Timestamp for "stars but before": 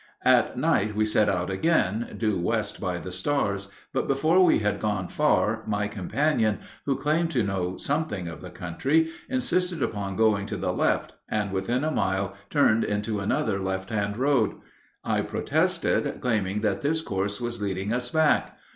3.11-4.43